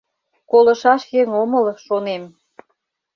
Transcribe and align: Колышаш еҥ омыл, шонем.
Колышаш 0.51 1.01
еҥ 1.19 1.27
омыл, 1.41 1.65
шонем. 1.85 2.23